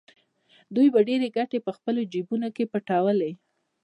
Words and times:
دوی 0.75 0.87
به 0.93 0.99
ډېرې 1.07 1.27
ګټې 1.37 1.59
په 1.65 1.71
خپلو 1.77 2.01
جېبونو 2.11 2.47
کې 2.55 2.69
پټولې 2.71 3.31